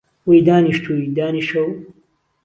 وهی 0.27 0.41
دانیشتووی، 0.47 1.07
دانیشه 1.17 1.59
و 1.65 1.69